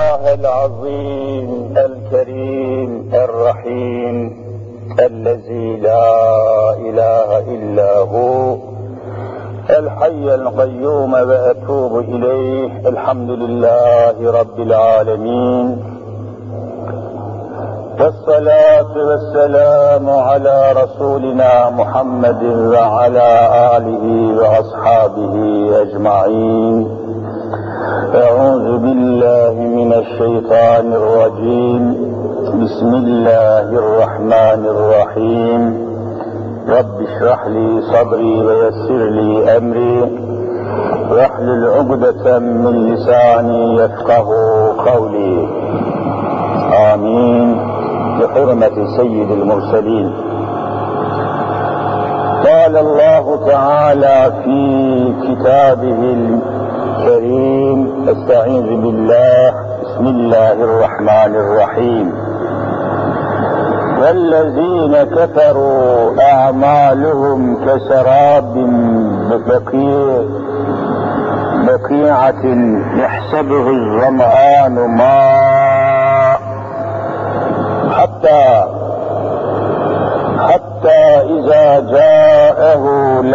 الله 0.00 0.34
العظيم 0.34 1.74
الكريم 1.76 3.10
الرحيم 3.14 4.16
الذي 5.00 5.76
لا 5.76 6.14
إله 6.72 7.38
إلا 7.38 7.98
هو 7.98 8.56
الحي 9.70 10.34
القيوم 10.34 11.12
وأتوب 11.12 11.98
إليه 11.98 12.88
الحمد 12.88 13.30
لله 13.30 14.40
رب 14.40 14.60
العالمين. 14.60 15.84
والصلاة 18.00 18.92
والسلام 18.96 20.10
على 20.10 20.72
رسولنا 20.72 21.70
محمد 21.70 22.42
وعلى 22.44 23.30
آله 23.76 24.04
وأصحابه 24.40 25.34
أجمعين. 25.82 27.05
أعوذ 27.86 28.78
بالله 28.78 29.52
من 29.54 29.92
الشيطان 29.92 30.92
الرجيم. 30.92 31.94
بسم 32.64 32.94
الله 32.94 33.62
الرحمن 33.62 34.66
الرحيم. 34.66 35.86
رب 36.68 37.00
اشرح 37.00 37.46
لي 37.46 37.82
صدري 37.82 38.46
ويسر 38.46 39.10
لي 39.10 39.56
أمري. 39.56 40.18
واحلل 41.10 41.70
عقدة 41.70 42.38
من 42.38 42.94
لساني 42.94 43.74
يفقه 43.74 44.26
قولي. 44.86 45.48
آمين. 46.92 47.56
بحرمة 48.20 48.96
سيد 48.96 49.30
المرسلين. 49.30 50.12
قال 52.46 52.76
الله 52.76 53.46
تعالى 53.46 54.32
في 54.44 54.60
كتابه 55.22 56.02
الكريم 57.06 58.08
أستعيذ 58.08 58.62
بالله. 58.62 59.54
بسم 59.82 60.06
الله 60.06 60.52
الرحمن 60.52 61.32
الرحيم. 61.34 62.12
والذين 64.00 64.94
كفروا 65.02 66.22
أعمالهم 66.32 67.40
كسراب 67.64 68.54
بقيع 69.30 70.22
بقيعة 71.66 72.44
يحسبه 72.96 73.66
الظمآن 73.70 74.74
ماء. 74.96 76.40
حتى 77.90 78.44
حتى 80.48 81.02
إذا 81.36 81.80
جاءه 81.80 82.35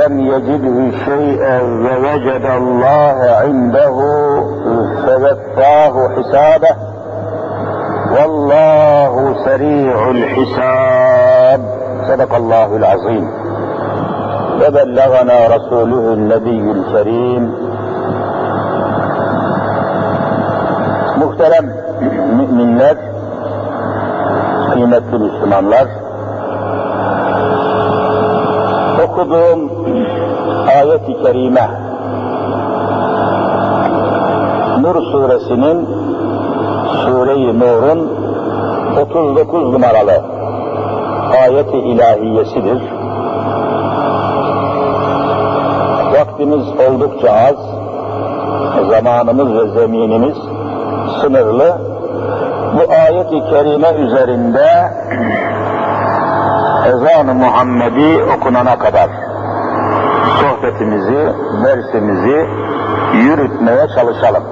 لم 0.02 0.19
يجده 0.19 0.97
شيئا 1.05 1.61
ووجد 1.61 2.45
الله 2.45 3.17
عنده 3.41 3.95
فوفاه 5.05 5.95
حسابه. 6.16 6.75
والله 8.16 9.13
سريع 9.45 10.09
الحساب. 10.09 11.61
صدق 12.07 12.35
الله 12.35 12.75
العظيم. 12.75 13.25
وبلغنا 14.61 15.38
رسوله 15.55 16.13
النبي 16.13 16.63
الكريم. 16.77 17.44
Muhterem 21.22 21.66
müminler, 22.38 22.97
kıymetli 24.73 25.17
Müslümanlar, 25.17 25.88
okuduğum 29.12 29.59
ayet-i 30.78 31.14
kerime 31.23 31.67
Nur 34.81 34.95
suresinin 35.12 35.88
Sure-i 37.02 37.59
Nur'un 37.59 38.00
39 39.02 39.73
numaralı 39.73 40.22
ayeti 41.44 41.78
ilahiyesidir. 41.78 42.81
Vaktimiz 46.14 46.66
oldukça 46.90 47.31
az, 47.31 47.58
zamanımız 48.90 49.53
ve 49.53 49.80
zeminimiz 49.80 50.38
sınırlı. 51.22 51.78
Bu 52.74 52.94
ayet-i 52.94 53.40
kerime 53.50 53.90
üzerinde 53.90 54.68
ezan-ı 56.88 57.34
Muhammedi 57.34 58.25
okunana 58.37 58.78
kadar 58.78 59.09
sohbetimizi, 60.41 61.32
dersimizi 61.65 62.49
yürütmeye 63.15 63.88
çalışalım. 63.94 64.44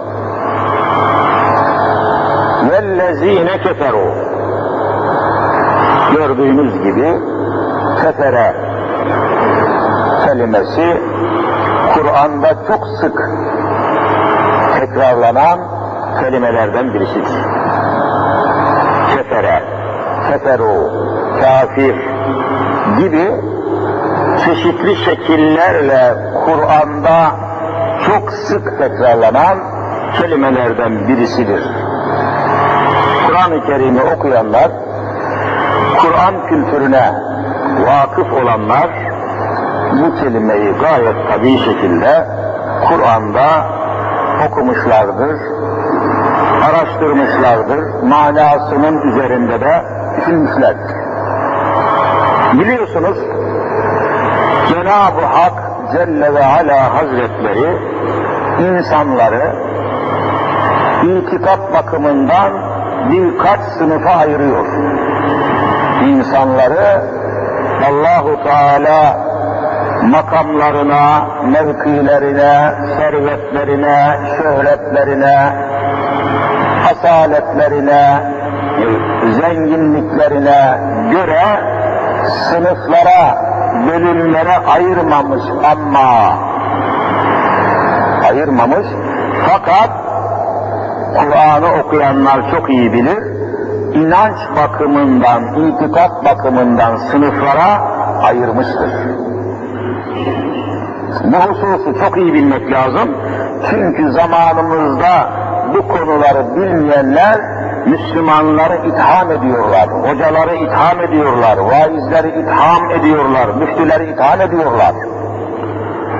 وَالَّذ۪ينَ 2.68 3.48
كَفَرُوا 3.64 4.34
Gördüğünüz 6.16 6.82
gibi 6.82 7.20
kefere 8.02 8.54
kelimesi 10.26 11.00
Kur'an'da 11.94 12.54
çok 12.68 12.86
sık 13.00 13.28
tekrarlanan 14.80 15.58
kelimelerden 16.20 16.94
birisidir. 16.94 17.44
Kefere, 19.14 19.62
keferu, 20.28 20.90
kafir 21.40 21.94
gibi 22.99 23.31
çeşitli 24.45 24.95
şekillerle 24.95 26.15
Kur'an'da 26.45 27.31
çok 28.07 28.31
sık 28.31 28.77
tekrarlanan 28.79 29.57
kelimelerden 30.21 31.07
birisidir. 31.07 31.63
Kur'an-ı 33.27 33.65
Kerim'i 33.65 34.01
okuyanlar, 34.01 34.71
Kur'an 36.01 36.47
kültürüne 36.47 37.13
vakıf 37.87 38.33
olanlar 38.33 38.89
bu 39.91 40.15
kelimeyi 40.15 40.71
gayet 40.71 41.15
tabii 41.29 41.57
şekilde 41.57 42.25
Kur'an'da 42.87 43.67
okumuşlardır, 44.47 45.37
araştırmışlardır, 46.69 48.03
manasının 48.03 49.01
üzerinde 49.01 49.61
de 49.61 49.83
düşünmüşlerdir. 50.17 50.98
Biliyorsunuz 52.53 53.17
Cenab-ı 54.69 55.21
Hak 55.21 55.53
Celle 55.91 56.33
ve 56.33 56.45
Ala 56.45 56.95
Hazretleri 56.95 57.77
insanları 58.59 59.55
itikap 61.03 61.73
bakımından 61.73 62.51
birkaç 63.11 63.59
sınıfa 63.59 64.09
ayırıyor. 64.09 64.65
İnsanları 66.03 67.01
Allahu 67.89 68.43
Teala 68.43 69.17
makamlarına, 70.03 71.27
mevkilerine, 71.43 72.73
servetlerine, 72.97 74.19
şöhretlerine, 74.37 75.53
asaletlerine, 76.91 78.23
zenginliklerine 79.41 80.79
göre 81.11 81.68
sınıflara, 82.29 83.49
bölümlere 83.87 84.57
ayırmamış 84.57 85.43
ama 85.63 86.33
ayırmamış 88.29 88.87
fakat 89.47 89.89
Kur'an'ı 91.17 91.81
okuyanlar 91.81 92.51
çok 92.51 92.69
iyi 92.69 92.93
bilir 92.93 93.39
inanç 93.93 94.37
bakımından, 94.55 95.43
itikat 95.55 96.25
bakımından 96.25 96.97
sınıflara 96.97 97.81
ayırmıştır. 98.23 98.91
Bu 101.23 101.37
hususu 101.37 101.99
çok 101.99 102.17
iyi 102.17 102.33
bilmek 102.33 102.71
lazım. 102.71 103.17
Çünkü 103.69 104.11
zamanımızda 104.11 105.29
bu 105.73 105.87
konuları 105.87 106.55
bilmeyenler 106.55 107.58
Müslümanları 107.85 108.87
itham 108.87 109.31
ediyorlar, 109.31 109.89
hocaları 109.89 110.55
itham 110.55 111.01
ediyorlar, 111.01 111.57
vaizleri 111.57 112.27
itham 112.27 112.91
ediyorlar, 112.91 113.47
müftüleri 113.59 114.11
itham 114.11 114.41
ediyorlar. 114.41 114.93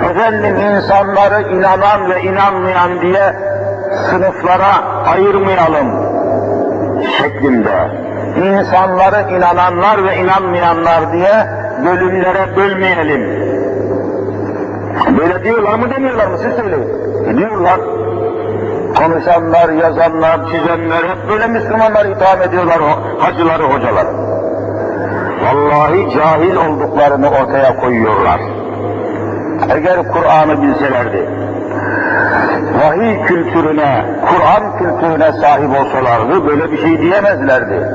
Efendim 0.09 0.55
insanları 0.55 1.41
inanan 1.41 2.09
ve 2.09 2.21
inanmayan 2.21 3.01
diye 3.01 3.35
sınıflara 4.09 5.03
ayırmayalım 5.05 5.87
şeklinde. 7.17 7.89
İnsanları 8.37 9.35
inananlar 9.35 10.03
ve 10.03 10.15
inanmayanlar 10.17 11.13
diye 11.13 11.47
bölümlere 11.85 12.55
bölmeyelim. 12.55 13.49
Böyle 15.17 15.43
diyorlar 15.43 15.79
mı 15.79 15.89
demiyorlar 15.89 16.27
mı 16.27 16.37
siz 16.37 16.53
söyleyin. 16.53 16.89
E 17.27 17.37
diyorlar. 17.37 17.79
Konuşanlar, 18.97 19.69
yazanlar, 19.69 20.39
çizenler 20.51 21.03
hep 21.09 21.29
böyle 21.29 21.47
Müslümanlar 21.47 22.05
itham 22.05 22.41
ediyorlar 22.41 22.77
hacıları, 23.19 23.63
hocaları. 23.63 24.09
Vallahi 25.43 26.09
cahil 26.15 26.55
olduklarını 26.55 27.29
ortaya 27.29 27.75
koyuyorlar. 27.75 28.39
Eğer 29.69 30.11
Kur'an'ı 30.11 30.61
bilselerdi, 30.61 31.29
vahiy 32.79 33.21
kültürüne, 33.25 34.05
Kur'an 34.29 34.77
kültürüne 34.77 35.31
sahip 35.31 35.69
olsalardı 35.69 36.47
böyle 36.47 36.71
bir 36.71 36.77
şey 36.77 37.01
diyemezlerdi. 37.01 37.89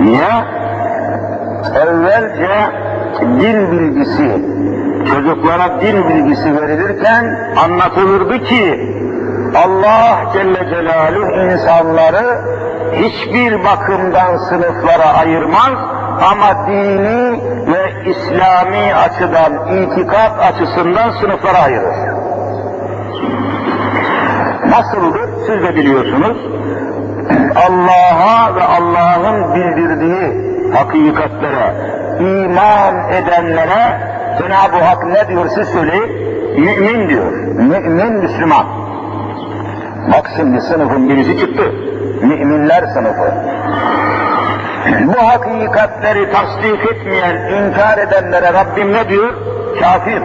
Niye? 0.00 0.28
Evvelce 1.74 2.48
din 3.22 3.72
bilgisi, 3.72 4.42
çocuklara 5.10 5.80
din 5.80 6.08
bilgisi 6.08 6.56
verilirken 6.60 7.24
anlatılırdı 7.64 8.38
ki 8.38 8.92
Allah 9.56 10.32
Celle 10.32 10.68
Celaluhu 10.70 11.52
insanları 11.52 12.40
hiçbir 12.92 13.64
bakımdan 13.64 14.36
sınıflara 14.36 15.18
ayırmaz 15.18 15.78
ama 16.30 16.66
dini 16.66 17.40
ve 17.72 18.10
İslami 18.10 18.94
açıdan, 18.94 19.68
itikat 19.68 20.38
açısından 20.38 21.10
sınıflara 21.20 21.58
ayırır. 21.58 21.96
Nasıldır? 24.70 25.30
Siz 25.46 25.62
de 25.62 25.76
biliyorsunuz. 25.76 26.36
Allah'a 27.68 28.54
ve 28.54 28.64
Allah'ın 28.64 29.54
bildirdiği 29.54 30.52
hakikatlere 30.74 31.74
iman 32.20 33.12
edenlere 33.12 34.00
Cenab-ı 34.38 34.84
Hak 34.84 35.04
ne 35.06 35.28
diyor 35.28 35.48
siz 35.48 35.68
söyleyin? 35.68 36.32
Mümin 36.60 37.08
diyor. 37.08 37.32
Mümin 37.32 38.12
Müslüman. 38.12 38.66
Bak 40.08 40.30
şimdi 40.36 40.60
sınıfın 40.60 41.08
birisi 41.08 41.38
çıktı. 41.38 41.72
Müminler 42.22 42.84
sınıfı. 42.86 43.34
Bu 45.06 45.28
hakikatleri 45.28 46.32
tasdik 46.32 46.92
etmeyen, 46.92 47.36
inkar 47.36 47.98
edenlere 47.98 48.52
Rabbim 48.52 48.92
ne 48.92 49.08
diyor? 49.08 49.32
Kafir. 49.80 50.22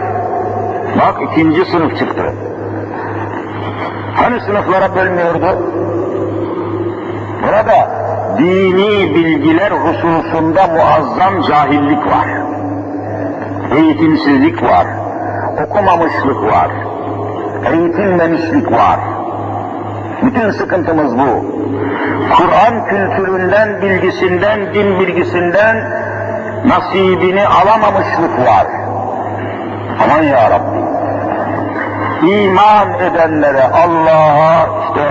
Bak 0.98 1.22
ikinci 1.30 1.64
sınıf 1.64 1.98
çıktı. 1.98 2.22
Hani 4.16 4.40
sınıflara 4.40 4.94
bölmüyordu? 4.94 5.72
Burada 7.42 7.90
dini 8.38 9.14
bilgiler 9.14 9.70
hususunda 9.70 10.66
muazzam 10.66 11.42
cahillik 11.42 12.06
var. 12.06 12.28
Eğitimsizlik 13.76 14.62
var. 14.62 14.86
Okumamışlık 15.64 16.42
var. 16.52 16.70
Eğitilmemişlik 17.72 18.72
var. 18.72 19.00
Bütün 20.22 20.50
sıkıntımız 20.50 21.18
bu. 21.18 21.44
Kur'an 22.36 22.86
kültüründen, 22.86 23.82
bilgisinden, 23.82 24.74
din 24.74 25.00
bilgisinden 25.00 25.76
nasibini 26.66 27.46
alamamışlık 27.46 28.38
var. 28.38 28.66
Aman 30.04 30.22
ya 30.22 30.50
Rabbi. 30.50 30.78
İman 32.26 33.00
edenlere 33.00 33.62
Allah'a 33.62 34.66
işte 34.88 35.07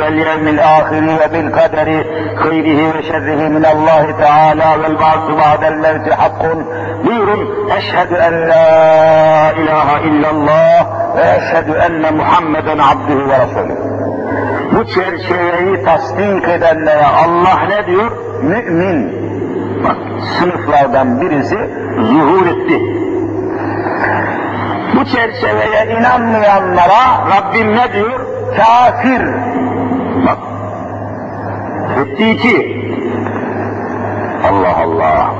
ve 0.00 0.18
yevmil 0.20 0.64
ahiri 0.64 1.18
ve 1.20 1.32
bil 1.32 1.52
kaderi 1.52 2.06
hayrihi 2.36 2.94
ve 2.94 3.02
şerrihi 3.02 3.48
minallahi 3.48 4.16
teala 4.16 4.82
vel 4.82 4.98
ba'su 4.98 5.38
ba'del 5.38 5.76
mevti 5.76 6.10
hakkun 6.10 6.66
buyurun 7.06 7.68
eşhedü 7.76 8.14
en 8.14 8.48
la 8.48 9.52
ilahe 9.62 10.08
illallah 10.08 10.86
ve 11.16 11.22
eşhedü 11.36 11.72
enne 11.72 12.10
Muhammeden 12.10 12.78
abduhu 12.78 13.28
ve 13.28 13.38
resulü. 13.38 14.00
Bu 14.72 14.84
çerçeveyi 14.84 15.84
tasdik 15.84 16.48
edenlere 16.48 17.04
Allah 17.04 17.60
ne 17.68 17.86
diyor? 17.86 18.10
Mümin. 18.42 19.20
Bak 19.84 19.96
sınıflardan 20.38 21.20
birisi 21.20 21.58
zuhur 22.02 22.46
etti. 22.46 22.80
Bu 24.96 25.04
çerçeveye 25.04 25.98
inanmayanlara 25.98 27.26
Rabbim 27.36 27.76
ne 27.76 27.92
diyor? 27.92 28.20
Kafir. 28.56 29.22
Bak. 30.26 30.38
Etti 31.98 32.30
iki. 32.30 32.80
Allah 34.50 34.76
Allah. 34.82 35.34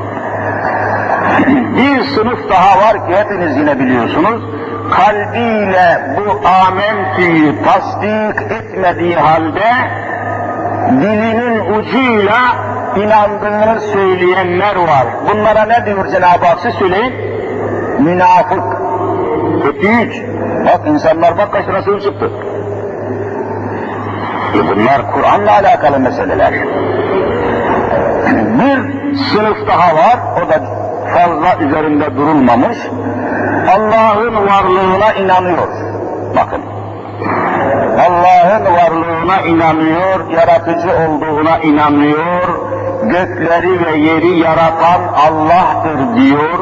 Bir 1.77 2.05
sınıf 2.05 2.49
daha 2.49 2.79
var 2.79 3.09
ki 3.09 3.17
hepiniz 3.17 3.57
yine 3.57 3.79
biliyorsunuz. 3.79 4.43
Kalbiyle 4.91 6.17
bu 6.17 6.49
amentüyü 6.49 7.55
tasdik 7.65 8.53
etmediği 8.53 9.17
halde 9.17 9.73
dilinin 10.91 11.61
ucuyla 11.75 12.39
inandığını 12.97 13.81
söyleyenler 13.81 14.77
var. 14.77 15.07
Bunlara 15.31 15.63
ne 15.63 15.87
diyor 15.87 16.07
Cenab-ı 16.09 16.47
Hak 16.47 16.61
siz 16.61 16.75
söyleyin? 16.75 17.15
Münafık. 17.99 18.80
Ötü 19.65 19.89
üç. 19.89 20.23
Bak 20.67 20.81
insanlar 20.87 21.39
bak 21.39 21.53
kaçına 21.53 21.83
sığır 21.83 22.01
çıktı. 22.01 22.31
E 24.55 24.69
bunlar 24.69 25.13
Kur'an'la 25.13 25.53
alakalı 25.53 25.99
meseleler. 25.99 26.53
Bir 28.59 29.15
sınıf 29.15 29.69
daha 29.69 29.95
var, 29.95 30.19
o 30.37 30.49
da 30.49 30.63
fazla 31.15 31.65
üzerinde 31.67 32.17
durulmamış. 32.17 32.79
Allah'ın 33.77 34.35
varlığına 34.35 35.13
inanıyor. 35.13 35.69
Bakın. 36.37 36.61
Allah'ın 38.09 38.65
varlığına 38.65 39.41
inanıyor, 39.41 40.31
yaratıcı 40.31 40.89
olduğuna 40.89 41.59
inanıyor, 41.59 42.71
gökleri 43.03 43.85
ve 43.85 43.97
yeri 43.97 44.39
yaratan 44.39 45.01
Allah'tır 45.29 46.17
diyor, 46.17 46.60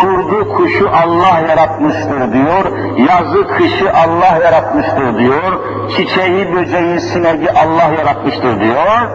kurdu 0.00 0.56
kuşu 0.56 0.90
Allah 0.90 1.40
yaratmıştır 1.48 2.32
diyor, 2.32 2.64
yazı 3.08 3.46
kışı 3.48 3.92
Allah 3.92 4.44
yaratmıştır 4.44 5.18
diyor, 5.18 5.60
çiçeği 5.96 6.54
böceği 6.54 7.00
sineği 7.00 7.50
Allah 7.50 7.94
yaratmıştır 7.98 8.60
diyor, 8.60 9.10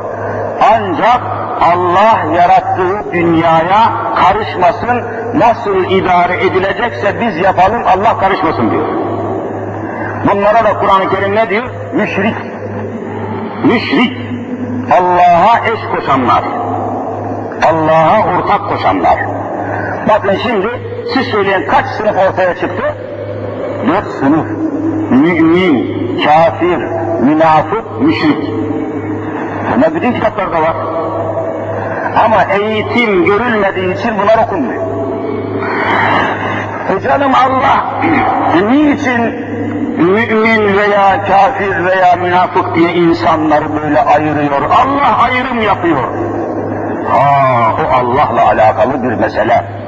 ancak 0.73 1.21
Allah 1.61 2.35
yarattığı 2.35 3.13
dünyaya 3.13 3.93
karışmasın, 4.15 5.03
nasıl 5.35 5.75
idare 5.75 6.45
edilecekse 6.45 7.21
biz 7.21 7.37
yapalım 7.37 7.83
Allah 7.87 8.17
karışmasın 8.17 8.71
diyor. 8.71 8.87
Bunlara 10.31 10.63
da 10.65 10.79
Kur'an-ı 10.79 11.09
Kerim 11.09 11.35
ne 11.35 11.49
diyor? 11.49 11.69
Müşrik. 11.93 12.35
Müşrik. 13.63 14.17
Allah'a 14.99 15.57
eş 15.73 15.79
koşanlar. 15.95 16.43
Allah'a 17.69 18.37
ortak 18.37 18.69
koşanlar. 18.69 19.30
Bakın 20.11 20.37
şimdi 20.43 20.67
siz 21.13 21.27
söyleyen 21.27 21.67
kaç 21.67 21.85
sınıf 21.85 22.15
ortaya 22.29 22.55
çıktı? 22.55 22.95
Dört 23.87 24.07
sınıf. 24.07 24.45
Mümin, 25.11 26.01
kafir, 26.25 26.77
münafık, 27.21 28.01
müşrik. 28.01 28.50
Bunlar 29.75 29.95
bütün 29.95 30.13
kitaplarda 30.13 30.62
var. 30.62 30.75
Ama 32.25 32.43
eğitim 32.43 33.25
görülmediği 33.25 33.97
için 33.97 34.12
bunlar 34.24 34.43
okunmuyor. 34.43 34.83
E 36.89 37.01
canım 37.01 37.31
Allah 37.36 38.01
niçin 38.71 39.21
mümin 39.97 40.77
veya 40.77 41.24
kafir 41.24 41.86
veya 41.86 42.15
münafık 42.15 42.75
diye 42.75 42.93
insanları 42.93 43.75
böyle 43.81 44.01
ayırıyor. 44.01 44.62
Allah 44.62 45.17
ayrım 45.24 45.62
yapıyor. 45.62 46.03
Ha, 47.09 47.75
o 47.81 47.95
Allah'la 47.95 48.47
alakalı 48.47 49.03
bir 49.03 49.13
mesele. 49.13 49.80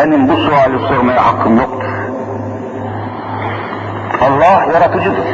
Benim 0.00 0.28
bu 0.28 0.36
suali 0.36 0.78
sormaya 0.88 1.26
hakkım 1.26 1.56
yoktur. 1.56 1.88
Allah 4.20 4.66
yaratıcıdır. 4.72 5.26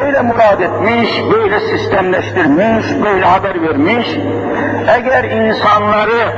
Böyle 0.00 0.20
murad 0.20 0.60
etmiş, 0.60 1.22
böyle 1.32 1.60
sistemleştirmiş, 1.60 2.86
böyle 3.04 3.24
haber 3.24 3.62
vermiş. 3.62 4.06
Eğer 4.88 5.24
insanları 5.24 6.32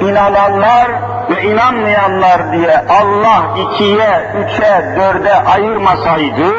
inananlar 0.00 0.88
ve 1.30 1.42
inanmayanlar 1.42 2.52
diye 2.52 2.84
Allah 2.88 3.42
ikiye, 3.58 4.32
üçe, 4.44 4.96
dörde 4.96 5.34
ayırmasaydı, 5.34 6.54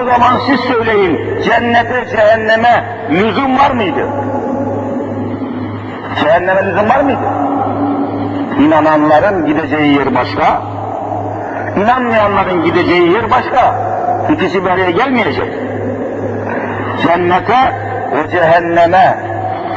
o 0.00 0.04
zaman 0.04 0.38
siz 0.46 0.60
söyleyin, 0.60 1.42
cennete, 1.42 2.06
cehenneme 2.10 2.84
lüzum 3.10 3.58
var 3.58 3.70
mıydı? 3.70 4.06
Cehenneme 6.22 6.64
lüzum 6.64 6.88
var 6.88 7.00
mıydı? 7.00 7.49
İnananların 8.60 9.46
gideceği 9.46 9.94
yer 9.94 10.14
başka, 10.14 10.62
inanmayanların 11.76 12.62
gideceği 12.62 13.12
yer 13.12 13.30
başka. 13.30 13.74
İkisi 14.32 14.64
bir 14.64 14.70
araya 14.70 14.90
gelmeyecek. 14.90 15.52
Cennete 17.02 17.74
ve 18.12 18.30
cehenneme 18.30 19.16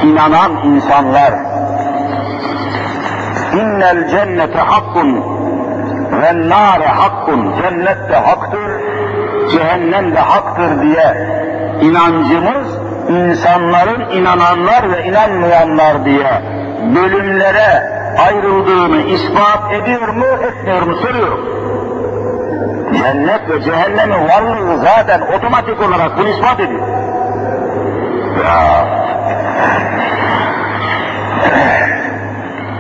inanan 0.04 0.52
insanlar, 0.64 1.34
innel 3.54 4.08
cennete 4.08 4.60
hakkun 4.60 5.24
ve 6.22 6.50
nâre 6.50 6.88
hakkun, 6.88 7.56
cennet 7.62 8.10
de 8.10 8.16
haktır, 8.16 8.82
cehennem 9.52 10.16
de 10.16 10.20
haktır 10.20 10.82
diye 10.82 11.28
inancımız 11.82 12.68
insanların 13.10 14.12
inananlar 14.12 14.92
ve 14.92 15.04
inanmayanlar 15.04 16.06
diye 16.06 16.42
bölümlere 16.96 17.93
ayrıldığını 18.18 19.02
ispat 19.02 19.74
ediyor 19.74 20.08
mu, 20.08 20.26
etmiyor 20.26 20.82
mu 20.82 20.96
soruyorum. 20.96 21.64
Cennet 22.94 23.50
ve 23.50 23.62
cehennemin 23.62 24.28
varlığı 24.28 24.78
zaten 24.78 25.22
otomatik 25.22 25.82
olarak 25.82 26.18
bunu 26.18 26.30
ispat 26.30 26.60
ediyor. 26.60 26.88
Ya. 28.44 29.04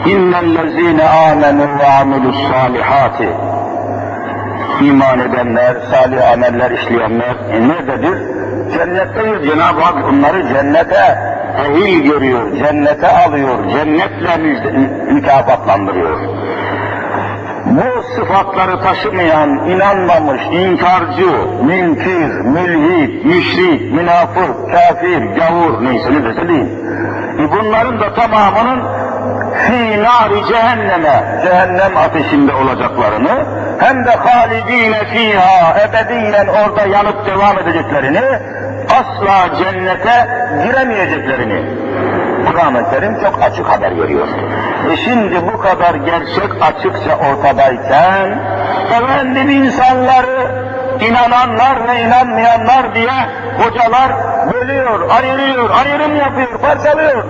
İnnellezîne 0.05 1.03
âmenû 1.03 1.79
ve 1.79 1.87
amilus 1.87 2.35
salihâti 2.51 3.29
iman 4.81 5.19
edenler, 5.19 5.75
salih 5.91 6.31
ameller 6.31 6.71
işleyenler 6.71 7.35
e, 7.51 7.67
nerededir? 7.67 8.17
Cennetteyiz. 8.73 9.49
Cenab-ı 9.49 9.81
Hak 9.81 10.05
onları 10.05 10.47
cennete 10.47 11.32
ehil 11.57 12.03
görüyor, 12.03 12.57
cennete 12.57 13.07
alıyor, 13.07 13.69
cennetle 13.69 14.37
mükafatlandırıyor. 15.13 16.19
Bu 17.65 18.03
sıfatları 18.15 18.81
taşımayan, 18.81 19.49
inanmamış, 19.49 20.41
inkarcı, 20.51 21.29
münkir, 21.63 22.29
mülhid, 22.29 23.25
müşrik, 23.25 23.93
münafık, 23.93 24.71
kafir, 24.71 25.21
gavur 25.21 25.85
neyse 25.85 26.13
ne 26.13 26.23
dese 26.23 26.47
değil. 26.47 26.65
E 27.39 27.51
bunların 27.51 27.99
da 27.99 28.13
tamamının 28.13 28.83
fi 29.53 30.03
nari 30.03 30.47
cehenneme, 30.47 31.41
cehennem 31.43 31.97
ateşinde 31.97 32.53
olacaklarını, 32.53 33.45
hem 33.79 34.05
de 34.05 34.11
halidine 34.11 35.05
fiha, 35.05 35.77
ebediyen 35.79 36.47
orada 36.47 36.85
yanıp 36.85 37.25
devam 37.25 37.59
edeceklerini, 37.59 38.39
asla 38.99 39.55
cennete 39.57 40.27
giremeyeceklerini 40.63 41.63
Kur'an-ı 42.47 42.89
Kerim 42.89 43.19
çok 43.23 43.43
açık 43.43 43.65
haber 43.65 43.97
veriyor. 43.97 44.27
E 44.91 44.97
şimdi 44.97 45.41
bu 45.53 45.61
kadar 45.61 45.95
gerçek 45.95 46.51
açıkça 46.61 47.17
ortadayken, 47.17 48.39
efendim 48.91 49.49
insanları 49.49 50.63
inananlar 51.01 51.87
ve 51.87 52.01
inanmayanlar 52.01 52.95
diye 52.95 53.11
hocalar 53.57 54.11
bölüyor, 54.53 55.09
ayırıyor, 55.09 55.69
ayrım 55.69 56.15
yapıyor, 56.15 56.59
parçalıyor. 56.61 57.25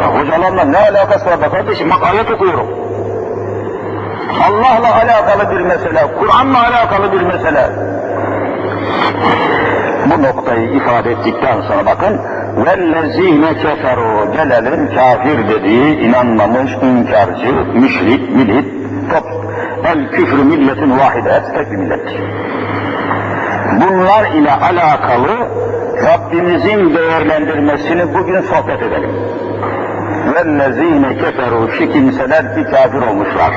Ya 0.00 0.06
hocalarla 0.06 0.64
ne 0.64 0.78
alakası 0.78 1.26
var 1.26 1.42
be 1.42 1.48
kardeşim? 1.48 1.90
Bak 1.90 2.02
ayet 2.12 2.30
okuyorum. 2.30 2.66
Allah'la 4.48 4.94
alakalı 4.94 5.50
bir 5.50 5.60
mesele, 5.60 6.06
Kur'an'la 6.18 6.58
alakalı 6.58 7.12
bir 7.12 7.20
mesele 7.20 7.70
Bu 10.11 10.23
noktayı 10.23 10.69
ifade 10.69 11.11
ettikten 11.11 11.61
sonra 11.61 11.85
bakın, 11.85 12.19
وَالَّذ۪ينَ 12.57 13.43
كَفَرُوا 13.63 14.31
Gelelim 14.33 14.95
kafir 14.95 15.49
dediği, 15.49 15.99
inanmamış, 15.99 16.71
inkarcı, 16.71 17.53
müşrik, 17.73 18.35
milit, 18.35 18.65
top. 19.11 19.25
El 19.85 20.11
küfrü 20.11 20.43
milletin 20.43 20.99
vahide, 20.99 21.43
tek 21.55 21.71
bir 21.71 21.77
millettir. 21.77 22.21
Bunlar 23.81 24.31
ile 24.31 24.51
alakalı 24.51 25.47
Rabbimizin 26.05 26.95
değerlendirmesini 26.95 28.13
bugün 28.13 28.41
sohbet 28.41 28.81
edelim. 28.81 29.11
وَالَّذ۪ينَ 30.33 31.19
كَفَرُوا 31.19 31.71
Şu 31.71 31.91
kimseler 31.91 32.55
ki 32.55 32.63
kafir 32.63 33.01
olmuşlar, 33.01 33.53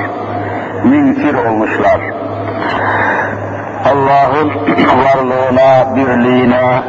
münkir 0.83 1.33
olmuşlar. 1.33 2.01
Allah'ın 3.84 4.50
varlığına, 5.04 5.96
birliğine, 5.96 6.82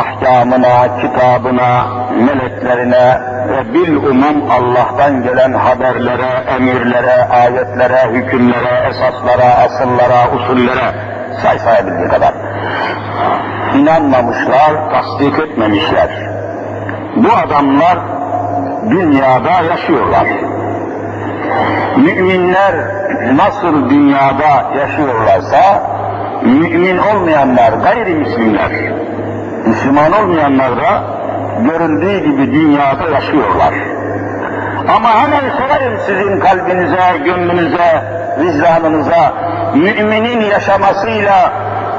ahkamına, 0.00 1.00
kitabına, 1.00 1.86
meleklerine 2.16 3.20
ve 3.48 3.74
bil 3.74 3.96
umum 3.96 4.50
Allah'tan 4.50 5.22
gelen 5.22 5.52
haberlere, 5.52 6.54
emirlere, 6.56 7.24
ayetlere, 7.24 8.12
hükümlere, 8.12 8.88
esaslara, 8.90 9.54
asıllara, 9.64 10.36
usullere 10.36 10.94
say 11.42 11.58
sayabildiği 11.58 12.08
kadar 12.08 12.34
inanmamışlar, 13.76 14.90
tasdik 14.90 15.38
etmemişler. 15.38 16.08
Bu 17.16 17.28
adamlar 17.46 17.98
dünyada 18.90 19.50
yaşıyorlar. 19.70 20.26
Müminler 21.96 22.74
nasıl 23.36 23.90
dünyada 23.90 24.78
yaşıyorlarsa, 24.78 25.82
mümin 26.44 26.98
olmayanlar, 26.98 27.72
gayrimüslimler, 27.72 28.72
Müslüman 29.66 30.12
olmayanlar 30.12 30.76
da 30.76 31.02
görüldüğü 31.60 32.18
gibi 32.18 32.52
dünyada 32.52 33.08
yaşıyorlar. 33.08 33.74
Ama 34.96 35.08
hemen 35.08 35.50
sorarım 35.58 35.98
sizin 36.06 36.40
kalbinize, 36.40 37.18
gönlünüze, 37.24 38.04
vicdanınıza, 38.40 39.34
müminin 39.74 40.40
yaşamasıyla, 40.40 41.52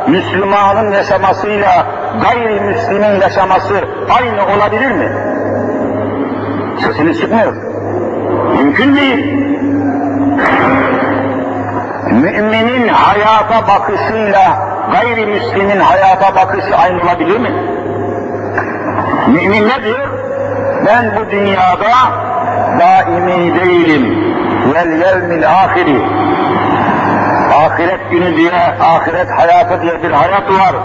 Müslümanın 0.08 0.92
yaşamasıyla, 0.92 1.86
gayrimüslimin 2.22 3.22
yaşaması 3.22 3.74
aynı 4.20 4.56
olabilir 4.56 4.92
mi? 4.92 5.12
Sesiniz 6.82 7.20
çıkmıyor. 7.20 7.54
Mümkün 8.58 8.96
değil. 8.96 9.44
Müminin 12.22 12.88
hayata 12.88 13.68
bakışıyla 13.68 14.58
gayrimüslimin 14.92 15.80
hayata 15.80 16.36
bakışı 16.36 16.78
aynı 16.78 17.04
olabilir 17.04 17.40
mi? 17.40 17.52
Mümin 19.28 19.70
ne 19.70 19.84
diyor? 19.84 20.10
Ben 20.86 21.16
bu 21.16 21.32
dünyada 21.32 21.94
daimi 22.80 23.56
değilim. 23.56 24.34
Vel 24.74 24.92
yevmil 24.92 25.50
ahiri. 25.50 26.02
Ahiret 27.54 28.12
günü 28.12 28.38
diye, 28.38 28.52
ahiret 28.82 29.32
hayatı 29.32 29.82
diye 29.82 30.04
bir 30.04 30.12
hayat 30.12 30.50
var. 30.52 30.76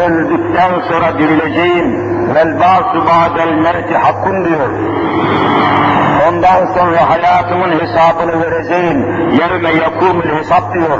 Öldükten 0.00 0.70
sonra 0.90 1.18
dirileceğim. 1.18 2.16
Vel 2.34 2.60
ba'su 2.60 3.06
ba'del 3.06 3.52
merti 3.52 3.96
hakkun 3.96 4.44
diyor. 4.44 4.68
Ondan 6.28 6.66
sonra 6.74 7.10
hayatımın 7.10 7.80
hesabını 7.80 8.40
vereceğim. 8.40 9.30
Yerime 9.30 9.70
yakumul 9.70 10.38
hesap 10.38 10.74
diyor. 10.74 10.98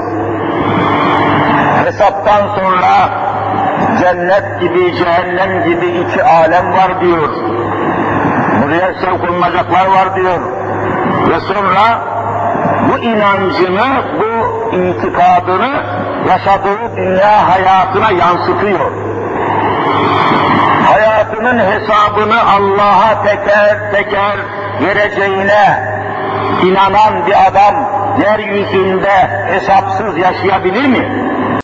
Hesaptan 1.85 2.49
sonra 2.57 3.11
cennet 4.01 4.61
gibi, 4.61 4.97
cehennem 4.97 5.65
gibi 5.65 5.87
iki 5.87 6.25
alem 6.25 6.73
var 6.73 7.01
diyor. 7.01 7.29
Buraya 8.63 8.95
sevk 8.95 9.31
olunacaklar 9.31 9.87
var 9.87 10.17
diyor. 10.17 10.41
Ve 11.29 11.41
sonra 11.41 12.01
bu 12.89 12.99
inancını, 12.99 14.05
bu 14.21 14.75
itikadını 14.77 15.85
yaşadığı 16.29 16.97
dünya 16.97 17.49
hayatına 17.49 18.11
yansıtıyor. 18.11 18.91
Hayatının 20.93 21.59
hesabını 21.59 22.43
Allah'a 22.43 23.23
teker 23.23 23.93
teker 23.93 24.66
vereceğine 24.81 25.97
inanan 26.65 27.27
bir 27.27 27.47
adam 27.49 27.75
yeryüzünde 28.23 29.29
hesapsız 29.47 30.19
yaşayabilir 30.19 30.87
mi? 30.87 31.26